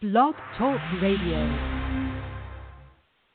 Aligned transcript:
Blog 0.00 0.36
Talk 0.56 0.80
Radio. 1.02 1.58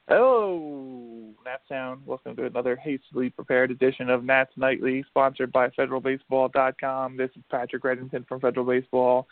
Hello, 0.07 1.33
Nat 1.43 1.59
Sound. 1.67 2.07
Welcome 2.07 2.37
to 2.37 2.45
another 2.45 2.77
hastily 2.77 3.29
prepared 3.29 3.69
edition 3.69 4.09
of 4.09 4.23
Nats 4.23 4.53
Nightly, 4.55 5.03
sponsored 5.09 5.51
by 5.51 5.67
FederalBaseball.com. 5.71 7.17
This 7.17 7.31
is 7.35 7.43
Patrick 7.51 7.83
Reddington 7.83 8.25
from 8.29 8.39
Federal 8.39 8.65
Baseball. 8.65 9.27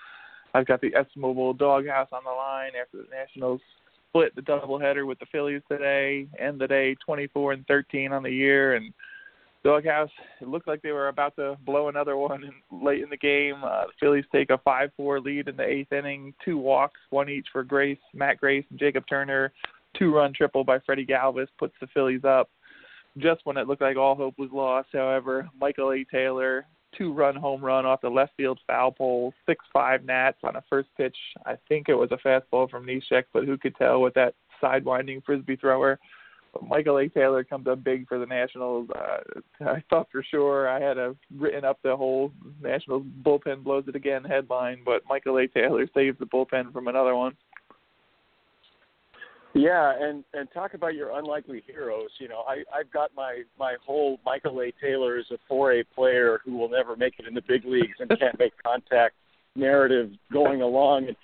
I've 0.53 0.67
got 0.67 0.81
the 0.81 0.93
S-Mobile 0.93 1.53
Doghouse 1.53 2.09
on 2.11 2.25
the 2.25 2.31
line 2.31 2.71
after 2.81 2.97
the 2.97 3.07
Nationals 3.09 3.61
split 4.09 4.35
the 4.35 4.41
doubleheader 4.41 5.07
with 5.07 5.19
the 5.19 5.25
Phillies 5.31 5.61
today, 5.71 6.27
end 6.37 6.59
the 6.59 6.67
day 6.67 6.95
24 6.95 7.53
and 7.53 7.65
13 7.65 8.11
on 8.11 8.23
the 8.23 8.29
year, 8.29 8.75
and 8.75 8.93
Doghouse. 9.63 10.09
It 10.41 10.47
looked 10.47 10.67
like 10.67 10.81
they 10.81 10.91
were 10.91 11.07
about 11.07 11.35
to 11.35 11.57
blow 11.65 11.87
another 11.89 12.17
one 12.17 12.43
in, 12.43 12.53
late 12.83 13.03
in 13.03 13.09
the 13.09 13.17
game. 13.17 13.63
Uh, 13.63 13.85
the 13.85 13.93
Phillies 13.99 14.25
take 14.31 14.49
a 14.49 14.57
5-4 14.57 15.23
lead 15.23 15.47
in 15.47 15.55
the 15.55 15.65
eighth 15.65 15.91
inning, 15.91 16.33
two 16.43 16.57
walks, 16.57 16.99
one 17.09 17.29
each 17.29 17.47
for 17.51 17.63
Grace, 17.63 17.99
Matt 18.13 18.39
Grace, 18.39 18.65
and 18.69 18.79
Jacob 18.79 19.03
Turner. 19.07 19.53
Two-run 19.97 20.33
triple 20.33 20.63
by 20.63 20.79
Freddie 20.79 21.05
Galvis 21.05 21.47
puts 21.59 21.75
the 21.81 21.87
Phillies 21.87 22.23
up. 22.23 22.49
Just 23.17 23.41
when 23.43 23.57
it 23.57 23.67
looked 23.67 23.81
like 23.81 23.97
all 23.97 24.15
hope 24.15 24.35
was 24.39 24.49
lost, 24.53 24.89
however, 24.93 25.49
Michael 25.59 25.91
A. 25.91 26.05
Taylor, 26.05 26.65
two-run 26.97 27.35
home 27.35 27.63
run 27.63 27.85
off 27.85 28.01
the 28.01 28.09
left 28.09 28.31
field 28.37 28.59
foul 28.65 28.91
pole, 28.91 29.33
six-five 29.45 30.05
Nats 30.05 30.37
on 30.43 30.55
a 30.55 30.63
first 30.69 30.89
pitch. 30.95 31.17
I 31.45 31.57
think 31.67 31.89
it 31.89 31.95
was 31.95 32.11
a 32.11 32.27
fastball 32.27 32.69
from 32.69 32.85
Neshek, 32.85 33.25
but 33.33 33.43
who 33.43 33.57
could 33.57 33.75
tell 33.75 34.01
with 34.01 34.13
that 34.13 34.33
sidewinding 34.63 35.23
frisbee 35.25 35.57
thrower. 35.57 35.99
Michael 36.61 36.99
A. 36.99 37.07
Taylor 37.07 37.43
comes 37.43 37.67
up 37.67 37.83
big 37.83 38.07
for 38.07 38.19
the 38.19 38.25
Nationals. 38.25 38.89
Uh, 38.89 39.39
I 39.65 39.83
thought 39.89 40.07
for 40.11 40.23
sure 40.23 40.67
I 40.67 40.81
had 40.81 40.97
a 40.97 41.15
written 41.37 41.63
up 41.63 41.79
the 41.83 41.95
whole 41.95 42.31
Nationals 42.61 43.05
bullpen 43.23 43.63
blows 43.63 43.85
it 43.87 43.95
again 43.95 44.23
headline, 44.23 44.81
but 44.83 45.03
Michael 45.07 45.37
A. 45.39 45.47
Taylor 45.47 45.85
saves 45.93 46.19
the 46.19 46.25
bullpen 46.25 46.73
from 46.73 46.87
another 46.87 47.15
one. 47.15 47.35
Yeah, 49.53 49.93
and 49.99 50.23
and 50.33 50.47
talk 50.53 50.73
about 50.73 50.95
your 50.95 51.17
unlikely 51.17 51.63
heroes. 51.67 52.09
You 52.19 52.29
know, 52.29 52.43
I 52.47 52.63
I've 52.73 52.91
got 52.91 53.11
my 53.15 53.43
my 53.59 53.75
whole 53.85 54.19
Michael 54.25 54.61
A. 54.61 54.71
Taylor 54.81 55.17
is 55.17 55.25
a 55.31 55.53
4A 55.53 55.85
player 55.93 56.39
who 56.45 56.57
will 56.57 56.69
never 56.69 56.95
make 56.95 57.15
it 57.19 57.27
in 57.27 57.33
the 57.33 57.41
big 57.47 57.65
leagues 57.65 57.97
and 57.99 58.09
can't 58.17 58.39
make 58.39 58.53
contact 58.63 59.15
narrative 59.55 60.11
going 60.31 60.61
along, 60.61 61.07
and 61.07 61.17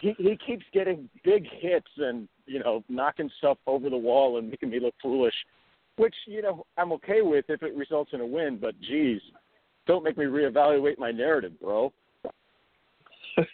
he 0.00 0.14
he 0.18 0.38
keeps 0.46 0.64
getting 0.72 1.08
big 1.24 1.44
hits 1.60 1.90
and 1.96 2.28
you 2.46 2.58
know, 2.58 2.84
knocking 2.88 3.30
stuff 3.38 3.58
over 3.66 3.90
the 3.90 3.96
wall 3.96 4.38
and 4.38 4.48
making 4.50 4.70
me 4.70 4.80
look 4.80 4.94
foolish, 5.02 5.34
which, 5.96 6.14
you 6.26 6.42
know, 6.42 6.66
I'm 6.76 6.92
okay 6.92 7.22
with 7.22 7.46
if 7.48 7.62
it 7.62 7.74
results 7.74 8.10
in 8.12 8.20
a 8.20 8.26
win, 8.26 8.58
but 8.60 8.78
geez, 8.80 9.20
don't 9.86 10.04
make 10.04 10.18
me 10.18 10.24
reevaluate 10.24 10.98
my 10.98 11.10
narrative, 11.10 11.52
bro. 11.60 11.92
it 13.38 13.48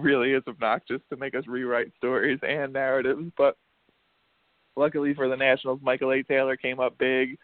really 0.00 0.32
is 0.32 0.42
obnoxious 0.46 1.00
to 1.10 1.16
make 1.16 1.34
us 1.34 1.44
rewrite 1.46 1.92
stories 1.96 2.38
and 2.42 2.72
narratives, 2.72 3.32
but 3.36 3.56
luckily 4.76 5.14
for 5.14 5.28
the 5.28 5.36
Nationals, 5.36 5.80
Michael 5.82 6.12
A. 6.12 6.22
Taylor 6.22 6.56
came 6.56 6.80
up 6.80 6.96
big. 6.98 7.38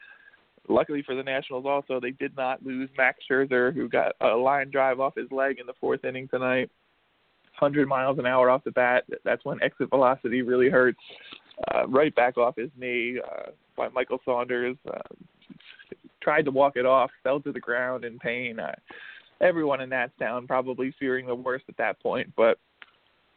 Luckily 0.69 1.03
for 1.03 1.15
the 1.15 1.23
Nationals, 1.23 1.65
also 1.67 1.99
they 2.01 2.13
did 2.13 2.37
not 2.37 2.65
lose 2.65 2.89
Max 2.97 3.19
Scherzer, 3.29 3.75
who 3.75 3.89
got 3.89 4.13
a 4.21 4.29
line 4.29 4.71
drive 4.71 5.01
off 5.01 5.15
his 5.17 5.31
leg 5.31 5.59
in 5.59 5.67
the 5.67 5.75
fourth 5.81 6.05
inning 6.05 6.29
tonight. 6.29 6.71
100 7.59 7.87
miles 7.87 8.19
an 8.19 8.27
hour 8.27 8.49
off 8.49 8.65
the 8.65 8.71
bat. 8.71 9.05
That's 9.25 9.45
when 9.45 9.63
exit 9.63 9.91
velocity 9.91 10.43
really 10.43 10.71
hurts. 10.71 10.99
Uh, 11.73 11.87
right 11.87 12.15
back 12.15 12.39
off 12.39 12.57
his 12.57 12.71
knee 12.79 13.21
uh, 13.25 13.51
by 13.77 13.89
Michael 13.89 14.19
Saunders. 14.25 14.77
Uh, 14.89 14.99
tried 16.23 16.45
to 16.45 16.51
walk 16.51 16.77
it 16.77 16.87
off, 16.87 17.11
fell 17.23 17.41
to 17.41 17.53
the 17.53 17.61
ground 17.61 18.05
in 18.05 18.19
pain. 18.19 18.59
Uh, 18.59 18.75
everyone 19.41 19.81
in 19.81 19.91
that 19.91 20.17
town 20.19 20.47
probably 20.47 20.95
fearing 20.99 21.27
the 21.27 21.35
worst 21.35 21.65
at 21.69 21.77
that 21.77 22.01
point, 22.01 22.33
but 22.37 22.59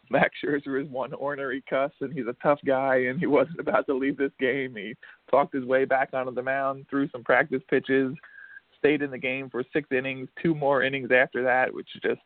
Max 0.09 0.35
Scherzer 0.43 0.81
is 0.81 0.89
one 0.89 1.13
ornery 1.13 1.63
cuss, 1.69 1.91
and 2.01 2.13
he's 2.13 2.27
a 2.27 2.35
tough 2.43 2.59
guy, 2.65 3.05
and 3.07 3.19
he 3.19 3.25
wasn't 3.25 3.59
about 3.59 3.85
to 3.87 3.95
leave 3.95 4.17
this 4.17 4.31
game. 4.39 4.75
He 4.75 4.95
talked 5.29 5.53
his 5.53 5.65
way 5.65 5.85
back 5.85 6.09
onto 6.13 6.33
the 6.33 6.43
mound, 6.43 6.85
threw 6.89 7.09
some 7.09 7.23
practice 7.23 7.61
pitches, 7.69 8.13
stayed 8.77 9.01
in 9.01 9.11
the 9.11 9.17
game 9.17 9.49
for 9.49 9.63
six 9.73 9.89
innings, 9.91 10.29
two 10.41 10.53
more 10.53 10.83
innings 10.83 11.09
after 11.11 11.43
that, 11.43 11.73
which 11.73 11.89
is 11.95 12.01
just 12.01 12.21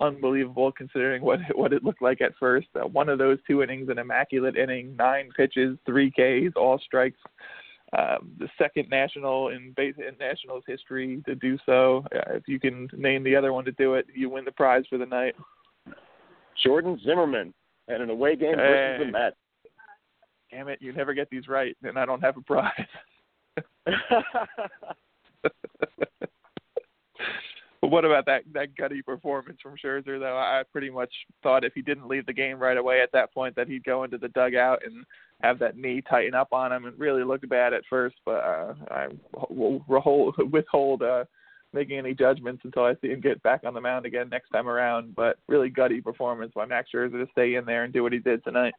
unbelievable 0.00 0.70
considering 0.72 1.22
what 1.22 1.40
what 1.54 1.72
it 1.72 1.84
looked 1.84 2.02
like 2.02 2.20
at 2.20 2.32
first. 2.38 2.68
Uh, 2.74 2.86
one 2.86 3.08
of 3.08 3.18
those 3.18 3.38
two 3.46 3.62
innings, 3.62 3.88
an 3.88 3.98
immaculate 3.98 4.56
inning, 4.56 4.94
nine 4.96 5.30
pitches, 5.36 5.76
three 5.86 6.10
Ks, 6.10 6.54
all 6.56 6.78
strikes. 6.78 7.18
Um, 7.96 8.32
the 8.38 8.48
second 8.58 8.88
national 8.90 9.48
in 9.48 9.72
base 9.76 9.94
in 9.96 10.18
Nationals 10.18 10.64
history 10.66 11.22
to 11.24 11.36
do 11.36 11.56
so. 11.64 12.04
Uh, 12.14 12.34
if 12.34 12.48
you 12.48 12.58
can 12.58 12.88
name 12.92 13.22
the 13.22 13.36
other 13.36 13.52
one 13.52 13.64
to 13.64 13.72
do 13.72 13.94
it, 13.94 14.06
you 14.12 14.28
win 14.28 14.44
the 14.44 14.52
prize 14.52 14.84
for 14.90 14.98
the 14.98 15.06
night. 15.06 15.34
Jordan 16.64 17.00
Zimmermann 17.04 17.52
and 17.88 18.02
an 18.02 18.10
away 18.10 18.36
game 18.36 18.56
versus 18.56 19.06
the 19.06 19.12
Mets. 19.12 19.36
Damn 20.50 20.68
it, 20.68 20.78
you 20.80 20.92
never 20.92 21.14
get 21.14 21.28
these 21.30 21.48
right, 21.48 21.76
and 21.82 21.98
I 21.98 22.06
don't 22.06 22.22
have 22.22 22.36
a 22.36 22.42
prize. 22.42 22.70
But 27.86 27.92
what 27.92 28.04
about 28.04 28.26
that 28.26 28.42
that 28.52 28.74
gutty 28.74 29.00
performance 29.00 29.58
from 29.62 29.76
Scherzer? 29.76 30.18
Though 30.18 30.36
I 30.36 30.64
pretty 30.72 30.90
much 30.90 31.12
thought 31.44 31.64
if 31.64 31.72
he 31.72 31.82
didn't 31.82 32.08
leave 32.08 32.26
the 32.26 32.32
game 32.32 32.58
right 32.58 32.76
away 32.76 33.00
at 33.00 33.12
that 33.12 33.32
point, 33.32 33.54
that 33.54 33.68
he'd 33.68 33.84
go 33.84 34.02
into 34.02 34.18
the 34.18 34.26
dugout 34.30 34.80
and 34.84 35.04
have 35.42 35.60
that 35.60 35.76
knee 35.76 36.02
tighten 36.02 36.34
up 36.34 36.48
on 36.52 36.72
him. 36.72 36.86
and 36.86 36.98
really 36.98 37.22
looked 37.22 37.48
bad 37.48 37.72
at 37.72 37.82
first, 37.88 38.16
but 38.24 38.38
uh, 38.42 38.74
I 38.90 39.06
will 39.50 39.84
withhold 40.50 41.02
uh, 41.02 41.26
making 41.76 41.98
any 41.98 42.14
judgments 42.14 42.62
until 42.64 42.84
I 42.84 42.94
see 43.00 43.08
him 43.08 43.20
get 43.20 43.42
back 43.42 43.62
on 43.64 43.74
the 43.74 43.80
mound 43.80 44.06
again 44.06 44.28
next 44.28 44.50
time 44.50 44.68
around. 44.68 45.14
But 45.14 45.38
really 45.46 45.68
gutty 45.68 46.00
performance 46.00 46.52
by 46.54 46.66
Max 46.66 46.88
Scherzer 46.92 47.24
to 47.24 47.26
stay 47.30 47.54
in 47.54 47.64
there 47.64 47.84
and 47.84 47.92
do 47.92 48.02
what 48.02 48.12
he 48.12 48.18
did 48.18 48.42
tonight. 48.42 48.74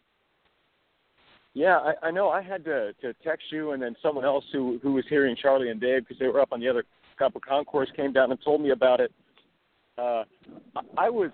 Yeah, 1.54 1.78
I, 1.78 2.08
I 2.08 2.12
know. 2.12 2.30
I 2.30 2.42
had 2.42 2.66
to 2.66 2.94
to 3.02 3.14
text 3.24 3.46
you 3.52 3.72
and 3.72 3.82
then 3.82 3.96
someone 4.02 4.26
else 4.26 4.44
who 4.52 4.80
who 4.84 4.94
was 4.94 5.06
hearing 5.10 5.36
Charlie 5.42 5.70
and 5.70 5.80
Dave 5.80 6.02
because 6.02 6.20
they 6.20 6.28
were 6.28 6.42
up 6.42 6.50
on 6.52 6.60
the 6.60 6.68
other 6.68 6.84
Copper 7.18 7.40
Concourse 7.40 7.90
came 7.96 8.14
down 8.14 8.32
and 8.32 8.40
told 8.44 8.62
me 8.62 8.72
about 8.72 9.00
it. 9.00 9.12
Uh, 9.98 10.24
I 10.98 11.10
was, 11.10 11.32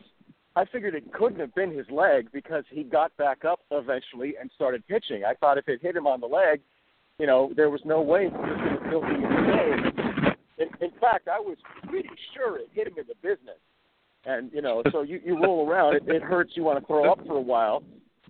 I 0.56 0.66
figured 0.66 0.96
it 0.96 1.12
couldn't 1.12 1.40
have 1.40 1.54
been 1.56 1.76
his 1.76 1.86
leg 1.90 2.30
because 2.32 2.64
he 2.70 2.84
got 2.84 3.16
back 3.18 3.44
up 3.44 3.60
eventually 3.72 4.36
and 4.40 4.50
started 4.56 4.88
pitching. 4.88 5.24
I 5.26 5.34
thought 5.34 5.58
if 5.58 5.68
it 5.68 5.82
hit 5.82 5.96
him 5.96 6.08
on 6.08 6.22
the 6.22 6.28
leg, 6.28 6.62
you 7.20 7.28
know, 7.28 7.52
there 7.56 7.70
was 7.70 7.82
no 7.86 8.02
way 8.02 8.24
he 8.24 8.30
was 8.30 8.60
going 8.60 8.78
to 8.78 8.88
still 8.88 9.02
be 9.02 9.16
in 9.16 9.22
the 9.22 9.84
game. 9.84 9.93
Fact, 11.12 11.28
I 11.28 11.40
was 11.40 11.58
pretty 11.88 12.10
sure 12.34 12.58
it 12.58 12.70
hit 12.74 12.88
him 12.88 12.94
in 12.98 13.06
the 13.08 13.16
business. 13.22 13.60
And 14.26 14.52
you 14.54 14.62
know, 14.62 14.82
so 14.92 15.02
you 15.02 15.20
you 15.24 15.42
roll 15.42 15.70
around, 15.70 15.96
it, 15.96 16.04
it 16.08 16.24
hurts. 16.24 16.54
You 16.56 16.64
want 16.64 16.80
to 16.80 16.86
throw 16.86 17.12
up 17.12 17.20
for 17.28 17.36
a 17.36 17.42
while, 17.42 17.84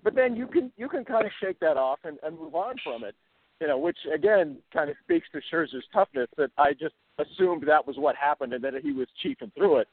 but 0.04 0.16
then 0.16 0.36
you 0.36 0.48
can 0.48 0.72
you 0.76 0.90
can 0.90 1.06
kind 1.06 1.26
of 1.26 1.32
shake 1.40 1.60
that 1.60 1.78
off 1.78 2.00
and, 2.04 2.18
and 2.24 2.38
move 2.38 2.56
on 2.56 2.76
from 2.84 3.04
it 3.04 3.16
you 3.64 3.70
know, 3.70 3.78
which 3.78 3.98
again 4.14 4.58
kind 4.74 4.90
of 4.90 4.98
speaks 5.04 5.26
to 5.32 5.40
Scherzer's 5.50 5.86
toughness 5.94 6.28
that 6.38 6.52
I 6.58 6.74
just 6.74 6.96
assumed 7.18 7.64
that 7.68 7.88
was 7.88 7.96
what 7.98 8.14
happened 8.16 8.52
and 8.52 8.62
that 8.62 8.74
he 8.84 8.92
was 8.92 9.08
chiefing 9.24 9.54
through 9.56 9.78
it. 9.78 9.88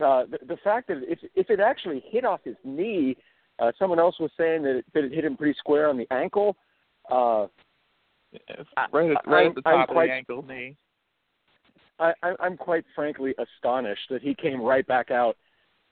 Uh, 0.00 0.24
the, 0.30 0.38
the 0.46 0.56
fact 0.62 0.88
that 0.88 0.98
if 1.08 1.18
if 1.34 1.48
it 1.48 1.60
actually 1.60 2.02
hit 2.10 2.26
off 2.26 2.40
his 2.44 2.56
knee, 2.62 3.16
uh, 3.58 3.72
someone 3.78 3.98
else 3.98 4.16
was 4.20 4.30
saying 4.36 4.62
that 4.64 4.76
it, 4.76 4.84
that 4.92 5.04
it 5.04 5.12
hit 5.12 5.24
him 5.24 5.34
pretty 5.34 5.56
square 5.58 5.88
on 5.88 5.96
the 5.96 6.06
ankle. 6.10 6.56
Uh, 7.10 7.46
right 8.92 9.10
at, 9.10 9.26
right 9.26 9.46
at 9.46 9.54
the 9.54 9.62
top 9.62 9.88
quite, 9.88 10.04
of 10.04 10.08
the 10.08 10.14
ankle 10.14 10.42
knee. 10.42 10.76
I, 12.00 12.34
I'm 12.40 12.56
quite 12.56 12.84
frankly 12.94 13.34
astonished 13.38 14.08
that 14.10 14.22
he 14.22 14.34
came 14.34 14.60
right 14.60 14.86
back 14.86 15.10
out 15.10 15.36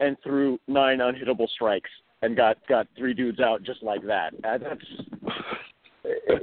and 0.01 0.17
threw 0.23 0.59
nine 0.67 0.99
unhittable 0.99 1.49
strikes 1.49 1.91
and 2.23 2.37
got 2.37 2.57
got 2.69 2.87
three 2.97 3.15
dudes 3.15 3.41
out 3.41 3.63
just 3.63 3.83
like 3.83 4.05
that. 4.07 4.33
Uh, 4.45 4.59
that's 4.59 4.85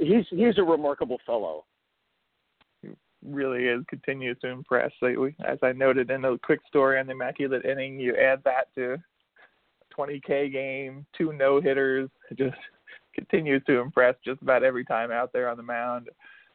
he's 0.00 0.24
he's 0.30 0.58
a 0.58 0.62
remarkable 0.62 1.18
fellow. 1.26 1.64
He 2.82 2.90
really 3.24 3.64
is. 3.64 3.82
Continues 3.88 4.38
to 4.40 4.48
impress. 4.48 4.92
lately. 5.02 5.34
As 5.46 5.58
I 5.62 5.72
noted 5.72 6.10
in 6.10 6.22
the 6.22 6.38
quick 6.42 6.60
story 6.68 6.98
on 6.98 7.06
the 7.06 7.12
immaculate 7.12 7.64
inning, 7.64 7.98
you 7.98 8.14
add 8.16 8.42
that 8.44 8.74
to 8.76 8.96
20k 9.96 10.52
game, 10.52 11.06
two 11.16 11.32
no 11.32 11.60
hitters. 11.60 12.08
Just 12.38 12.56
continues 13.14 13.62
to 13.66 13.80
impress 13.80 14.14
just 14.22 14.42
about 14.42 14.62
every 14.62 14.84
time 14.84 15.10
out 15.10 15.32
there 15.32 15.48
on 15.48 15.56
the 15.56 15.62
mound. 15.62 16.10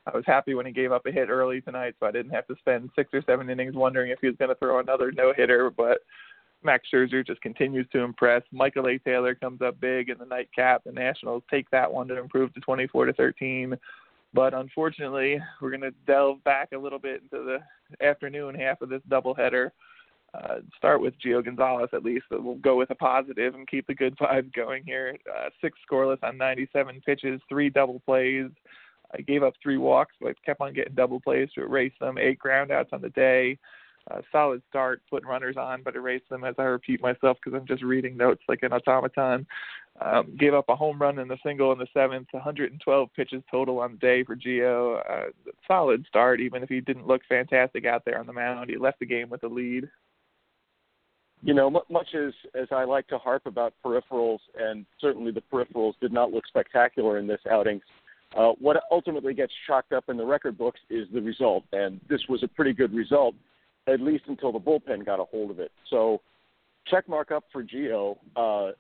I 0.07 0.15
was 0.15 0.23
happy 0.25 0.55
when 0.55 0.65
he 0.65 0.71
gave 0.71 0.91
up 0.91 1.05
a 1.05 1.11
hit 1.11 1.29
early 1.29 1.61
tonight, 1.61 1.95
so 1.99 2.07
I 2.07 2.11
didn't 2.11 2.31
have 2.31 2.47
to 2.47 2.55
spend 2.57 2.89
six 2.95 3.09
or 3.13 3.21
seven 3.27 3.49
innings 3.49 3.75
wondering 3.75 4.11
if 4.11 4.19
he 4.19 4.27
was 4.27 4.35
going 4.37 4.49
to 4.49 4.55
throw 4.55 4.79
another 4.79 5.11
no 5.11 5.31
hitter. 5.35 5.69
But 5.69 5.99
Max 6.63 6.87
Scherzer 6.91 7.25
just 7.25 7.41
continues 7.41 7.87
to 7.91 7.99
impress. 7.99 8.41
Michael 8.51 8.87
A. 8.87 8.97
Taylor 8.97 9.35
comes 9.35 9.61
up 9.61 9.79
big 9.79 10.09
in 10.09 10.17
the 10.17 10.25
nightcap. 10.25 10.83
The 10.83 10.91
Nationals 10.91 11.43
take 11.49 11.69
that 11.69 11.91
one 11.91 12.07
to 12.07 12.17
improve 12.17 12.53
to 12.53 12.59
24 12.61 13.05
to 13.05 13.13
13. 13.13 13.75
But 14.33 14.53
unfortunately, 14.53 15.39
we're 15.61 15.71
going 15.71 15.81
to 15.81 15.93
delve 16.07 16.43
back 16.43 16.69
a 16.73 16.77
little 16.77 16.99
bit 16.99 17.21
into 17.21 17.43
the 17.43 18.05
afternoon 18.05 18.55
half 18.55 18.81
of 18.81 18.89
this 18.89 19.01
doubleheader. 19.09 19.71
Uh, 20.33 20.59
start 20.77 21.01
with 21.01 21.13
Gio 21.19 21.43
Gonzalez 21.43 21.89
at 21.91 22.03
least. 22.03 22.25
We'll 22.31 22.55
go 22.55 22.77
with 22.77 22.89
a 22.91 22.95
positive 22.95 23.53
and 23.53 23.67
keep 23.67 23.85
the 23.87 23.93
good 23.93 24.17
vibes 24.21 24.53
going 24.53 24.83
here. 24.85 25.17
Uh, 25.29 25.49
six 25.59 25.77
scoreless 25.89 26.23
on 26.23 26.37
97 26.37 27.01
pitches, 27.05 27.41
three 27.49 27.69
double 27.69 27.99
plays. 28.05 28.49
I 29.13 29.21
gave 29.21 29.43
up 29.43 29.53
three 29.61 29.77
walks, 29.77 30.15
but 30.21 30.41
kept 30.43 30.61
on 30.61 30.73
getting 30.73 30.95
double 30.95 31.19
plays 31.19 31.49
to 31.55 31.61
erase 31.61 31.93
them. 31.99 32.17
Eight 32.17 32.39
groundouts 32.39 32.93
on 32.93 33.01
the 33.01 33.09
day 33.09 33.57
uh, 34.09 34.21
solid 34.31 34.61
start, 34.69 35.01
put 35.09 35.25
runners 35.25 35.57
on, 35.57 35.83
but 35.83 35.95
erased 35.95 36.29
them 36.29 36.43
as 36.43 36.55
I 36.57 36.63
repeat 36.63 37.01
myself 37.01 37.37
because 37.43 37.57
I'm 37.57 37.67
just 37.67 37.83
reading 37.83 38.17
notes 38.17 38.41
like 38.47 38.63
an 38.63 38.73
automaton. 38.73 39.45
Um, 39.99 40.35
gave 40.39 40.53
up 40.53 40.69
a 40.69 40.75
home 40.75 40.99
run 40.99 41.19
in 41.19 41.27
the 41.27 41.37
single 41.43 41.71
in 41.73 41.77
the 41.77 41.87
seventh, 41.93 42.27
112 42.31 43.09
pitches 43.15 43.43
total 43.51 43.79
on 43.79 43.91
the 43.91 43.97
day 43.97 44.23
for 44.23 44.35
Gio. 44.35 44.99
Uh, 45.07 45.31
solid 45.67 46.05
start, 46.07 46.39
even 46.39 46.63
if 46.63 46.69
he 46.69 46.79
didn't 46.79 47.07
look 47.07 47.21
fantastic 47.27 47.85
out 47.85 48.03
there 48.05 48.19
on 48.19 48.25
the 48.25 48.33
mound. 48.33 48.69
He 48.69 48.77
left 48.77 48.99
the 48.99 49.05
game 49.05 49.29
with 49.29 49.43
a 49.43 49.47
lead. 49.47 49.89
You 51.43 51.53
know, 51.55 51.69
much 51.69 52.13
as 52.15 52.33
as 52.53 52.67
I 52.71 52.83
like 52.83 53.07
to 53.07 53.17
harp 53.17 53.47
about 53.47 53.73
peripherals, 53.83 54.39
and 54.57 54.85
certainly 54.99 55.31
the 55.31 55.41
peripherals 55.51 55.93
did 55.99 56.13
not 56.13 56.31
look 56.31 56.45
spectacular 56.47 57.17
in 57.17 57.25
this 57.25 57.41
outing. 57.49 57.81
Uh, 58.35 58.51
what 58.59 58.81
ultimately 58.91 59.33
gets 59.33 59.51
chalked 59.67 59.91
up 59.91 60.05
in 60.07 60.15
the 60.15 60.25
record 60.25 60.57
books 60.57 60.79
is 60.89 61.07
the 61.13 61.21
result, 61.21 61.63
and 61.73 61.99
this 62.09 62.21
was 62.29 62.43
a 62.43 62.47
pretty 62.47 62.73
good 62.73 62.93
result 62.93 63.35
at 63.87 63.99
least 63.99 64.23
until 64.27 64.51
the 64.51 64.59
bullpen 64.59 65.05
got 65.05 65.19
a 65.19 65.23
hold 65.25 65.51
of 65.51 65.59
it. 65.59 65.71
So, 65.89 66.21
check 66.87 67.09
mark 67.09 67.31
up 67.31 67.43
for 67.51 67.63
Gio. 67.63 68.17
Uh, 68.35 68.71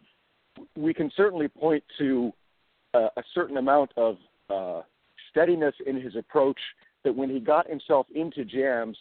we 0.75 0.93
can 0.93 1.11
certainly 1.15 1.47
point 1.47 1.83
to 1.97 2.31
uh, 2.93 3.07
a 3.17 3.23
certain 3.33 3.57
amount 3.57 3.91
of 3.97 4.17
uh, 4.49 4.81
steadiness 5.29 5.75
in 5.85 5.99
his 5.99 6.15
approach. 6.15 6.59
That 7.03 7.15
when 7.15 7.31
he 7.31 7.39
got 7.39 7.67
himself 7.67 8.05
into 8.13 8.45
jams, 8.45 8.95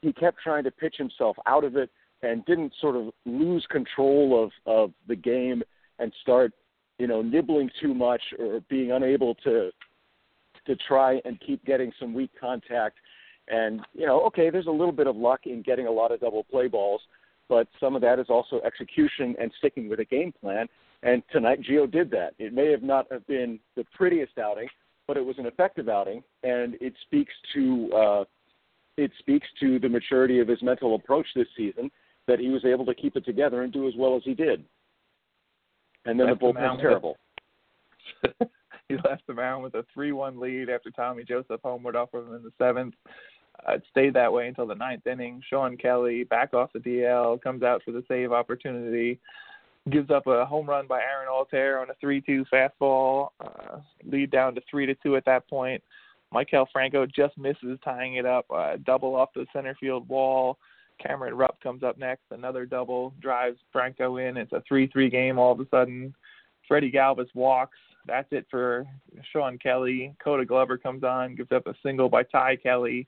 he 0.00 0.10
kept 0.10 0.38
trying 0.42 0.64
to 0.64 0.70
pitch 0.70 0.94
himself 0.96 1.36
out 1.46 1.64
of 1.64 1.76
it 1.76 1.90
and 2.22 2.44
didn't 2.46 2.72
sort 2.80 2.96
of 2.96 3.10
lose 3.26 3.66
control 3.68 4.42
of 4.42 4.50
of 4.64 4.92
the 5.06 5.16
game 5.16 5.62
and 5.98 6.12
start, 6.22 6.52
you 6.98 7.06
know, 7.06 7.20
nibbling 7.20 7.70
too 7.80 7.92
much 7.92 8.22
or 8.38 8.60
being 8.70 8.92
unable 8.92 9.34
to 9.44 9.70
to 10.66 10.76
try 10.76 11.20
and 11.24 11.40
keep 11.40 11.64
getting 11.64 11.92
some 11.98 12.14
weak 12.14 12.30
contact 12.40 12.98
and, 13.48 13.80
you 13.94 14.06
know, 14.06 14.22
okay, 14.26 14.50
there's 14.50 14.66
a 14.66 14.70
little 14.70 14.92
bit 14.92 15.06
of 15.06 15.16
luck 15.16 15.40
in 15.46 15.62
getting 15.62 15.86
a 15.86 15.90
lot 15.90 16.12
of 16.12 16.20
double 16.20 16.44
play 16.44 16.68
balls, 16.68 17.00
but 17.48 17.66
some 17.80 17.96
of 17.96 18.02
that 18.02 18.18
is 18.18 18.26
also 18.28 18.60
execution 18.64 19.34
and 19.40 19.52
sticking 19.58 19.88
with 19.88 20.00
a 20.00 20.04
game 20.04 20.32
plan. 20.40 20.68
And 21.02 21.22
tonight, 21.32 21.60
Gio 21.62 21.90
did 21.90 22.10
that. 22.12 22.34
It 22.38 22.52
may 22.52 22.70
have 22.70 22.82
not 22.82 23.06
have 23.10 23.26
been 23.26 23.58
the 23.76 23.84
prettiest 23.94 24.38
outing, 24.38 24.68
but 25.08 25.16
it 25.16 25.24
was 25.24 25.36
an 25.38 25.46
effective 25.46 25.88
outing, 25.88 26.22
and 26.44 26.76
it 26.80 26.94
speaks 27.02 27.32
to 27.54 27.90
uh, 27.92 28.24
it 28.96 29.10
speaks 29.18 29.48
to 29.58 29.78
the 29.78 29.88
maturity 29.88 30.38
of 30.38 30.46
his 30.46 30.62
mental 30.62 30.94
approach 30.94 31.26
this 31.34 31.48
season 31.56 31.90
that 32.28 32.38
he 32.38 32.50
was 32.50 32.64
able 32.64 32.86
to 32.86 32.94
keep 32.94 33.16
it 33.16 33.24
together 33.24 33.62
and 33.62 33.72
do 33.72 33.88
as 33.88 33.94
well 33.96 34.16
as 34.16 34.22
he 34.24 34.34
did. 34.34 34.64
And 36.04 36.20
then 36.20 36.28
That's 36.28 36.38
the 36.38 36.46
bullpen's 36.46 36.80
terrible. 36.80 37.16
he 38.88 38.96
left 39.08 39.26
the 39.26 39.34
mound 39.34 39.62
with 39.62 39.74
a 39.74 39.84
3-1 39.96 40.38
lead 40.38 40.70
after 40.70 40.90
Tommy 40.90 41.24
Joseph 41.24 41.60
homered 41.64 41.94
off 41.94 42.14
of 42.14 42.26
him 42.26 42.34
in 42.34 42.42
the 42.42 42.52
seventh. 42.58 42.94
Uh, 43.68 43.74
it 43.74 43.82
stayed 43.90 44.14
that 44.14 44.32
way 44.32 44.48
until 44.48 44.66
the 44.66 44.74
ninth 44.74 45.06
inning. 45.06 45.42
Shawn 45.48 45.76
Kelley 45.76 46.24
back 46.24 46.54
off 46.54 46.72
the 46.72 46.80
DL, 46.80 47.40
comes 47.42 47.62
out 47.62 47.82
for 47.84 47.92
the 47.92 48.04
save 48.08 48.32
opportunity, 48.32 49.20
gives 49.90 50.10
up 50.10 50.26
a 50.26 50.44
home 50.44 50.66
run 50.66 50.86
by 50.86 51.00
Aaron 51.00 51.28
Altherr 51.28 51.80
on 51.80 51.88
a 51.90 52.04
3-2 52.04 52.44
fastball, 52.52 53.28
uh, 53.40 53.78
lead 54.04 54.30
down 54.30 54.54
to 54.54 54.62
3 54.70 54.86
to 54.86 54.94
2 54.96 55.16
at 55.16 55.24
that 55.26 55.48
point. 55.48 55.82
Maikel 56.32 56.66
Franco 56.72 57.04
just 57.06 57.36
misses 57.36 57.78
tying 57.84 58.16
it 58.16 58.24
up, 58.24 58.46
uh, 58.50 58.76
double 58.84 59.14
off 59.14 59.30
the 59.34 59.46
center 59.52 59.76
field 59.78 60.08
wall. 60.08 60.58
Cameron 60.98 61.34
Rupp 61.34 61.60
comes 61.60 61.82
up 61.82 61.98
next, 61.98 62.22
another 62.30 62.64
double, 62.64 63.12
drives 63.20 63.58
Franco 63.72 64.16
in. 64.18 64.36
It's 64.36 64.52
a 64.52 64.62
3-3 64.70 65.10
game 65.10 65.38
all 65.38 65.52
of 65.52 65.60
a 65.60 65.66
sudden. 65.70 66.14
Freddie 66.72 66.90
Galvis 66.90 67.28
walks. 67.34 67.76
That's 68.06 68.28
it 68.30 68.46
for 68.50 68.86
Shawn 69.30 69.58
Kelley. 69.58 70.14
Koda 70.24 70.46
Glover 70.46 70.78
comes 70.78 71.04
on, 71.04 71.34
gives 71.34 71.52
up 71.52 71.66
a 71.66 71.74
single 71.82 72.08
by 72.08 72.22
Ty 72.22 72.56
Kelly 72.56 73.06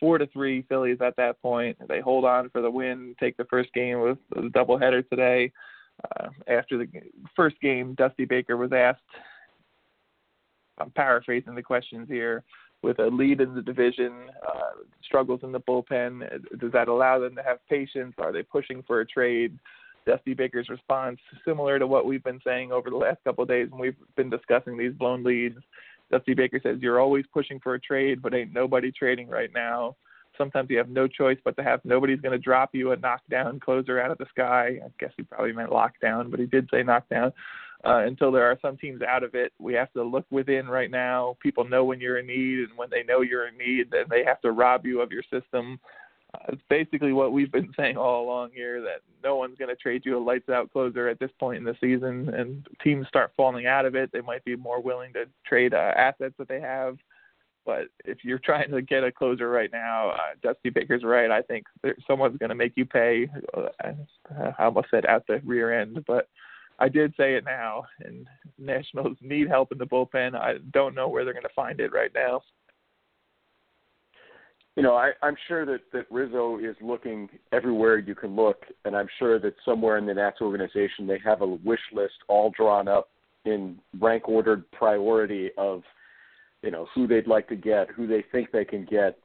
four 0.00 0.16
to 0.16 0.26
three 0.28 0.62
Phillies 0.62 0.96
at 1.02 1.14
that 1.16 1.38
point. 1.42 1.76
They 1.88 2.00
hold 2.00 2.24
on 2.24 2.48
for 2.48 2.62
the 2.62 2.70
win, 2.70 3.14
take 3.20 3.36
the 3.36 3.44
first 3.44 3.70
game 3.74 4.00
with 4.00 4.16
the 4.34 4.48
doubleheader 4.48 5.06
today. 5.10 5.52
Uh, 6.02 6.30
after 6.46 6.78
the 6.78 6.88
first 7.36 7.60
game, 7.60 7.92
Dusty 7.98 8.24
Baker 8.24 8.56
was 8.56 8.72
asked. 8.72 9.00
I'm 10.78 10.90
paraphrasing 10.90 11.54
the 11.54 11.62
questions 11.62 12.08
here. 12.08 12.44
With 12.82 12.98
a 12.98 13.08
lead 13.08 13.42
in 13.42 13.54
the 13.54 13.60
division, 13.60 14.30
uh, 14.48 14.84
struggles 15.04 15.40
in 15.42 15.52
the 15.52 15.60
bullpen, 15.60 16.26
does 16.58 16.72
that 16.72 16.88
allow 16.88 17.18
them 17.18 17.36
to 17.36 17.42
have 17.42 17.58
patience? 17.68 18.14
Are 18.16 18.32
they 18.32 18.42
pushing 18.42 18.82
for 18.84 19.00
a 19.00 19.06
trade? 19.06 19.58
Dusty 20.06 20.34
Baker's 20.34 20.68
response, 20.68 21.18
similar 21.44 21.78
to 21.78 21.86
what 21.86 22.06
we've 22.06 22.24
been 22.24 22.40
saying 22.44 22.72
over 22.72 22.90
the 22.90 22.96
last 22.96 23.18
couple 23.24 23.42
of 23.42 23.48
days 23.48 23.68
when 23.70 23.80
we've 23.80 23.96
been 24.16 24.30
discussing 24.30 24.76
these 24.76 24.92
blown 24.92 25.22
leads. 25.22 25.58
Dusty 26.10 26.34
Baker 26.34 26.60
says 26.62 26.78
you're 26.80 27.00
always 27.00 27.24
pushing 27.32 27.58
for 27.60 27.74
a 27.74 27.80
trade, 27.80 28.20
but 28.20 28.34
ain't 28.34 28.52
nobody 28.52 28.92
trading 28.92 29.28
right 29.28 29.50
now. 29.54 29.96
Sometimes 30.36 30.70
you 30.70 30.78
have 30.78 30.88
no 30.88 31.06
choice 31.06 31.38
but 31.44 31.56
to 31.56 31.62
have 31.62 31.80
nobody's 31.84 32.20
going 32.20 32.32
to 32.32 32.38
drop 32.38 32.70
you 32.74 32.92
a 32.92 32.96
knockdown 32.96 33.60
closer 33.60 34.00
out 34.00 34.10
of 34.10 34.18
the 34.18 34.26
sky. 34.30 34.78
I 34.84 34.88
guess 34.98 35.12
he 35.16 35.22
probably 35.22 35.52
meant 35.52 35.70
lockdown, 35.70 36.30
but 36.30 36.40
he 36.40 36.46
did 36.46 36.68
say 36.72 36.82
knockdown. 36.82 37.32
Uh, 37.84 38.04
until 38.06 38.30
there 38.30 38.46
are 38.46 38.58
some 38.62 38.76
teams 38.76 39.02
out 39.02 39.24
of 39.24 39.34
it, 39.34 39.52
we 39.58 39.74
have 39.74 39.92
to 39.92 40.04
look 40.04 40.24
within 40.30 40.68
right 40.68 40.90
now. 40.90 41.36
People 41.42 41.64
know 41.64 41.84
when 41.84 42.00
you're 42.00 42.18
in 42.18 42.28
need, 42.28 42.60
and 42.60 42.76
when 42.76 42.88
they 42.90 43.02
know 43.02 43.22
you're 43.22 43.48
in 43.48 43.58
need, 43.58 43.90
then 43.90 44.04
they 44.08 44.24
have 44.24 44.40
to 44.40 44.52
rob 44.52 44.86
you 44.86 45.00
of 45.00 45.10
your 45.10 45.24
system. 45.24 45.80
Uh, 46.34 46.38
it's 46.48 46.62
basically 46.68 47.12
what 47.12 47.32
we've 47.32 47.52
been 47.52 47.72
saying 47.78 47.96
all 47.96 48.24
along 48.24 48.50
here 48.54 48.80
that 48.80 49.02
no 49.22 49.36
one's 49.36 49.58
going 49.58 49.68
to 49.68 49.76
trade 49.76 50.02
you 50.04 50.16
a 50.16 50.20
lights 50.20 50.48
out 50.48 50.72
closer 50.72 51.08
at 51.08 51.18
this 51.18 51.30
point 51.38 51.58
in 51.58 51.64
the 51.64 51.76
season, 51.80 52.32
and 52.34 52.66
teams 52.82 53.06
start 53.08 53.32
falling 53.36 53.66
out 53.66 53.86
of 53.86 53.94
it. 53.94 54.10
They 54.12 54.20
might 54.20 54.44
be 54.44 54.56
more 54.56 54.80
willing 54.80 55.12
to 55.14 55.26
trade 55.46 55.74
uh, 55.74 55.92
assets 55.96 56.34
that 56.38 56.48
they 56.48 56.60
have. 56.60 56.96
But 57.64 57.88
if 58.04 58.18
you're 58.24 58.38
trying 58.44 58.70
to 58.70 58.82
get 58.82 59.04
a 59.04 59.12
closer 59.12 59.50
right 59.50 59.70
now, 59.72 60.10
uh, 60.10 60.34
Dusty 60.42 60.70
Baker's 60.70 61.04
right. 61.04 61.30
I 61.30 61.42
think 61.42 61.64
someone's 62.06 62.38
going 62.38 62.50
to 62.50 62.56
make 62.56 62.72
you 62.76 62.86
pay. 62.86 63.28
Uh, 63.56 63.68
I 64.58 64.64
almost 64.64 64.88
said 64.90 65.04
at 65.06 65.26
the 65.26 65.40
rear 65.44 65.80
end, 65.80 66.04
but 66.06 66.28
I 66.78 66.88
did 66.88 67.14
say 67.16 67.34
it 67.34 67.44
now. 67.44 67.84
And 68.00 68.26
Nationals 68.58 69.16
need 69.20 69.48
help 69.48 69.70
in 69.72 69.78
the 69.78 69.86
bullpen. 69.86 70.34
I 70.34 70.54
don't 70.72 70.94
know 70.94 71.08
where 71.08 71.24
they're 71.24 71.34
going 71.34 71.42
to 71.44 71.48
find 71.54 71.78
it 71.78 71.92
right 71.92 72.12
now 72.14 72.42
you 74.76 74.82
know, 74.82 74.94
I, 74.96 75.10
I'm 75.22 75.36
sure 75.48 75.66
that, 75.66 75.80
that 75.92 76.06
Rizzo 76.10 76.58
is 76.58 76.76
looking 76.80 77.28
everywhere 77.52 77.98
you 77.98 78.14
can 78.14 78.34
look, 78.34 78.64
and 78.84 78.96
I'm 78.96 79.08
sure 79.18 79.38
that 79.38 79.54
somewhere 79.64 79.98
in 79.98 80.06
the 80.06 80.14
Nats 80.14 80.40
organization 80.40 81.06
they 81.06 81.18
have 81.24 81.42
a 81.42 81.46
wish 81.46 81.80
list 81.92 82.14
all 82.28 82.50
drawn 82.56 82.88
up 82.88 83.10
in 83.44 83.78
rank 84.00 84.28
ordered 84.28 84.70
priority 84.72 85.50
of, 85.58 85.82
you 86.62 86.70
know, 86.70 86.86
who 86.94 87.06
they'd 87.06 87.26
like 87.26 87.48
to 87.48 87.56
get, 87.56 87.90
who 87.90 88.06
they 88.06 88.24
think 88.32 88.50
they 88.50 88.64
can 88.64 88.86
get, 88.86 89.18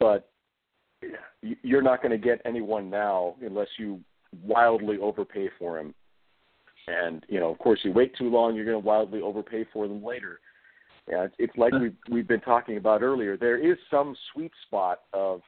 but 0.00 0.30
you're 1.42 1.82
not 1.82 2.02
going 2.02 2.10
to 2.10 2.18
get 2.18 2.40
anyone 2.44 2.90
now 2.90 3.36
unless 3.40 3.68
you 3.78 4.00
wildly 4.42 4.98
overpay 4.98 5.48
for 5.58 5.78
him. 5.78 5.94
And 6.88 7.24
you 7.28 7.38
know, 7.38 7.50
of 7.50 7.58
course, 7.58 7.80
you 7.82 7.92
wait 7.92 8.16
too 8.16 8.30
long, 8.30 8.56
you're 8.56 8.64
going 8.64 8.80
to 8.80 8.86
wildly 8.86 9.20
overpay 9.20 9.66
for 9.72 9.86
them 9.86 10.02
later. 10.02 10.40
Yeah, 11.08 11.24
it's, 11.24 11.34
it's 11.38 11.56
like 11.56 11.72
we've 11.80 11.96
we've 12.10 12.28
been 12.28 12.40
talking 12.40 12.76
about 12.76 13.02
earlier. 13.02 13.36
There 13.36 13.58
is 13.58 13.78
some 13.90 14.16
sweet 14.32 14.52
spot 14.66 15.00
of 15.12 15.40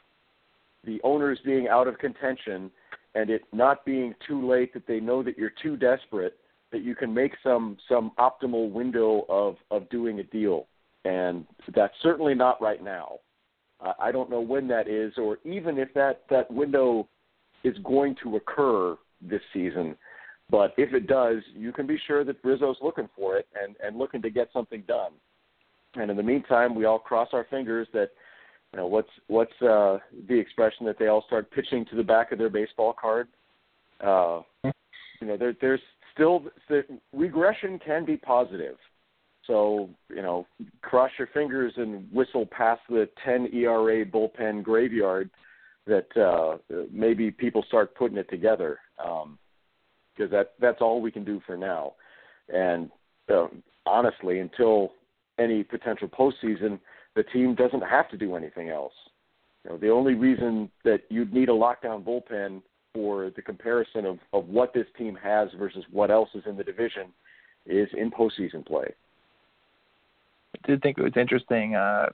the 0.85 1.01
owners 1.05 1.39
being 1.45 1.69
out 1.69 1.87
of 1.87 1.99
contention 1.99 2.71
and 3.15 3.31
it 3.31 3.43
not 3.53 3.85
being 3.85 4.15
too 4.27 4.49
late 4.49 4.73
that 4.73 4.87
they 4.87 5.01
know 5.01 5.23
that 5.23 5.37
you're 5.37 5.53
too 5.63 5.77
desperate 5.77 6.37
that 6.73 6.83
you 6.83 6.95
can 6.95 7.13
make 7.13 7.33
some 7.43 7.77
some 7.89 8.13
optimal 8.19 8.71
window 8.71 9.25
of 9.29 9.57
of 9.71 9.89
doing 9.91 10.21
a 10.21 10.25
deal. 10.25 10.67
And 11.05 11.47
that's 11.75 11.95
certainly 12.03 12.35
not 12.35 12.61
right 12.61 12.83
now. 12.83 13.19
Uh, 13.85 13.95
i 13.99 14.13
don't 14.13 14.29
know 14.29 14.41
when 14.41 14.69
that 14.69 14.89
is 14.89 15.15
or 15.17 15.39
even 15.45 15.79
if 15.79 15.93
that 15.95 16.23
that 16.31 16.51
window 16.51 17.09
is 17.65 17.77
going 17.85 18.15
to 18.23 18.37
occur 18.37 18.97
this 19.21 19.41
season. 19.53 19.97
But 20.51 20.75
if 20.77 20.93
it 20.95 21.07
does 21.07 21.43
you 21.55 21.73
can 21.73 21.87
be 21.87 21.99
sure 22.07 22.25
that 22.25 22.43
Rizzo's 22.45 22.79
looking 22.83 23.09
for 23.17 23.37
it 23.37 23.47
and 23.61 23.77
and 23.83 23.99
looking 23.99 24.23
to 24.23 24.31
get 24.31 24.49
something 24.53 24.83
done 24.87 25.13
and 25.95 26.11
in 26.11 26.17
the 26.17 26.23
meantime, 26.23 26.75
we 26.75 26.85
all 26.85 26.99
cross 26.99 27.29
our 27.33 27.47
fingers 27.51 27.89
that 27.93 28.11
you 28.73 28.79
know 28.79 28.87
what's 28.87 29.11
what's 29.27 29.63
uh, 29.63 29.99
the 30.29 30.39
expression 30.39 30.87
that 30.87 30.99
they 30.99 31.09
all 31.09 31.25
start 31.27 31.51
pitching 31.51 31.85
to 31.87 31.97
the 31.97 32.03
back 32.03 32.33
of 32.33 32.39
their 32.39 32.51
baseball 32.51 32.95
card. 32.99 33.29
Uh, 34.01 34.41
you 34.65 35.27
know, 35.27 35.37
there, 35.37 35.55
there's 35.61 35.81
still 36.15 36.45
the 36.69 36.83
regression 37.13 37.79
can 37.85 38.05
be 38.05 38.17
positive. 38.17 38.77
So 39.47 39.91
you 40.09 40.23
know, 40.23 40.47
cross 40.83 41.11
your 41.19 41.29
fingers 41.29 41.73
and 41.77 42.11
whistle 42.13 42.47
past 42.47 42.83
the 42.89 43.09
10 43.25 43.49
ERA 43.53 44.05
bullpen 44.07 44.63
graveyard 44.63 45.31
that 45.87 46.17
uh, 46.17 46.59
maybe 46.93 47.31
people 47.31 47.65
start 47.67 47.95
putting 47.97 48.19
it 48.19 48.31
together 48.31 48.79
because 48.97 49.25
um, 49.25 50.31
that 50.31 50.53
that's 50.61 50.81
all 50.81 51.01
we 51.01 51.11
can 51.11 51.25
do 51.25 51.41
for 51.47 51.57
now. 51.57 51.95
And 52.49 52.91
uh, 53.29 53.49
honestly, 53.87 54.39
until 54.39 54.93
any 55.41 55.65
potential 55.65 56.09
postseason, 56.09 56.79
the 57.17 57.23
team 57.25 57.55
doesn't 57.55 57.83
have 57.83 58.09
to 58.11 58.17
do 58.17 58.37
anything 58.37 58.69
else. 58.69 58.93
You 59.65 59.71
know, 59.71 59.77
the 59.79 59.91
only 59.91 60.15
reason 60.15 60.71
that 60.85 61.03
you'd 61.09 61.33
need 61.33 61.49
a 61.49 61.53
lockdown 61.53 62.05
bullpen 62.05 62.63
for 62.95 63.31
the 63.37 63.43
comparison 63.43 64.05
of, 64.05 64.19
of 64.33 64.49
what 64.49 64.73
this 64.75 64.87
team 64.97 65.17
has 65.23 65.49
versus 65.59 65.85
what 65.91 66.11
else 66.11 66.29
is 66.35 66.43
in 66.47 66.57
the 66.57 66.65
division 66.65 67.07
is 67.67 67.89
in 67.97 68.11
postseason 68.11 68.67
play. 68.67 68.87
I 70.55 70.67
did 70.67 70.83
think 70.83 70.99
it 70.99 71.03
was 71.03 71.17
interesting. 71.17 71.75
Uh, 71.75 72.07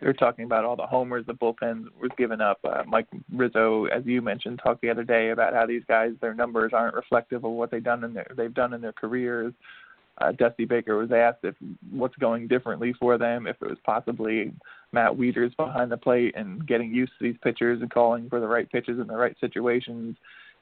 they're 0.00 0.12
talking 0.12 0.44
about 0.44 0.64
all 0.64 0.76
the 0.76 0.86
homers 0.86 1.26
the 1.26 1.34
bullpen 1.34 1.86
was 2.00 2.10
giving 2.16 2.40
up. 2.40 2.58
Uh, 2.64 2.82
Mike 2.86 3.08
Rizzo, 3.32 3.86
as 3.86 4.04
you 4.06 4.22
mentioned, 4.22 4.60
talked 4.62 4.80
the 4.80 4.90
other 4.90 5.04
day 5.04 5.30
about 5.30 5.54
how 5.54 5.66
these 5.66 5.82
guys, 5.88 6.12
their 6.20 6.34
numbers 6.34 6.72
aren't 6.72 6.94
reflective 6.94 7.44
of 7.44 7.50
what 7.50 7.70
they've 7.70 7.82
done 7.82 8.04
in 8.04 8.14
their 8.14 8.26
they've 8.36 8.54
done 8.54 8.72
in 8.72 8.80
their 8.80 8.92
careers. 8.92 9.52
Uh, 10.18 10.32
Dusty 10.32 10.64
Baker 10.64 10.96
was 10.96 11.10
asked 11.10 11.40
if 11.42 11.54
what's 11.90 12.14
going 12.16 12.46
differently 12.46 12.94
for 12.98 13.18
them, 13.18 13.46
if 13.46 13.56
it 13.60 13.68
was 13.68 13.78
possibly 13.84 14.52
Matt 14.92 15.12
Wieters 15.12 15.56
behind 15.56 15.90
the 15.90 15.96
plate 15.96 16.34
and 16.36 16.66
getting 16.66 16.94
used 16.94 17.12
to 17.18 17.24
these 17.24 17.38
pitchers 17.42 17.82
and 17.82 17.90
calling 17.90 18.28
for 18.28 18.40
the 18.40 18.46
right 18.46 18.70
pitches 18.70 19.00
in 19.00 19.08
the 19.08 19.16
right 19.16 19.36
situations. 19.40 20.16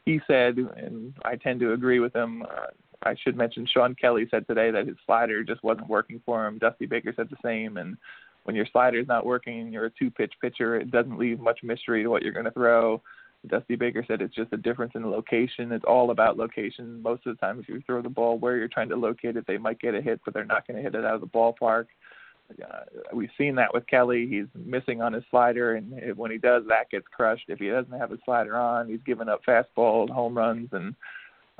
He 0.07 0.21
said, 0.27 0.57
and 0.57 1.13
I 1.25 1.37
tend 1.37 1.61
to 1.61 1.75
agree 1.75 2.01
with 2.01 2.15
him. 2.15 2.43
Uh, 2.43 2.67
I 3.05 3.15
should 3.23 3.37
mention 3.37 3.67
Shawn 3.67 3.95
Kelley 3.95 4.27
said 4.31 4.47
today 4.47 4.71
that 4.71 4.87
his 4.87 4.97
slider 5.05 5.45
just 5.45 5.63
wasn't 5.63 5.89
working 5.89 6.21
for 6.25 6.47
him. 6.47 6.59
Dusty 6.59 6.87
Baker 6.87 7.13
said 7.15 7.29
the 7.31 7.37
same, 7.45 7.77
and 7.77 7.97
when 8.45 8.57
your 8.57 8.67
slider 8.73 8.99
is 8.99 9.07
not 9.07 9.27
working 9.27 9.61
and 9.61 9.73
you're 9.73 9.87
a 9.87 9.91
two 9.91 10.11
pitch 10.11 10.33
pitcher, 10.41 10.77
it 10.77 10.91
doesn't 10.91 11.19
leave 11.19 11.41
much 11.41 11.61
mystery 11.63 12.03
to 12.03 12.09
what 12.09 12.23
you're 12.23 12.33
going 12.33 12.45
to 12.45 12.51
throw. 12.51 13.03
Dusty 13.49 13.75
Baker 13.75 14.05
said 14.07 14.23
it's 14.23 14.35
just 14.35 14.53
a 14.53 14.57
difference 14.57 14.93
in 14.95 15.11
location. 15.11 15.73
It's 15.73 15.85
all 15.85 16.11
about 16.11 16.37
location. 16.37 17.03
Most 17.03 17.27
of 17.27 17.35
the 17.35 17.41
time, 17.41 17.59
if 17.59 17.69
you 17.69 17.83
throw 17.85 18.01
the 18.01 18.09
ball 18.09 18.39
where 18.39 18.57
you're 18.57 18.69
trying 18.69 18.89
to 18.91 18.97
locate 18.97 19.37
it, 19.37 19.47
they 19.47 19.59
might 19.59 19.81
get 19.81 19.95
a 19.95 20.01
hit, 20.01 20.21
but 20.25 20.33
they're 20.33 20.45
not 20.45 20.67
going 20.67 20.77
to 20.77 20.83
hit 20.83 20.95
it 20.95 21.05
out 21.05 21.17
of 21.17 21.21
the 21.21 21.27
ballpark. 21.27 21.87
Uh, 22.63 22.81
we've 23.13 23.31
seen 23.39 23.55
that 23.57 23.73
with 23.73 23.87
Kelly. 23.87 24.27
He's 24.29 24.47
missing 24.55 25.01
on 25.01 25.13
his 25.13 25.25
slider, 25.31 25.75
and 25.75 26.17
when 26.17 26.31
he 26.31 26.39
does, 26.39 26.63
that 26.69 26.91
gets 26.91 27.07
crushed. 27.11 27.47
If 27.49 27.59
he 27.59 27.69
doesn't 27.69 27.99
have 27.99 28.11
his 28.11 28.21
slider 28.25 28.57
on, 28.57 28.89
he's 28.89 29.01
giving 29.07 29.29
up 29.29 29.41
fastballs, 29.45 30.11
home 30.11 30.37
runs, 30.37 30.69
and 30.73 30.95